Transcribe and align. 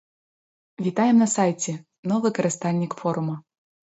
Вітаем 0.85 1.19
на 1.23 1.27
сайце, 1.33 1.75
новы 2.11 2.27
карыстальнік 2.39 2.99
форума! 3.03 3.35